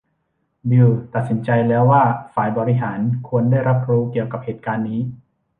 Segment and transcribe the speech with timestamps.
[0.69, 2.03] บิลล์ตัดสินใจแล้วว่า
[2.33, 4.99] ฝ่ายบริหารควรได้รับรู้เกี่ยวกับเหตุการณ์นี้